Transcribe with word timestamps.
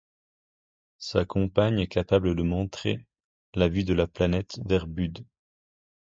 Sa 0.97 1.25
compagne 1.25 1.77
est 1.81 1.85
capable 1.87 2.33
de 2.35 2.41
montrer 2.41 3.05
la 3.53 3.69
vue 3.69 3.83
de 3.83 3.93
la 3.93 4.07
planète 4.07 4.59
vers 4.65 4.87
Bud. 4.87 5.23